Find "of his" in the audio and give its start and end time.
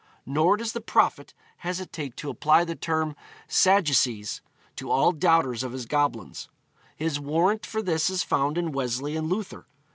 5.61-5.85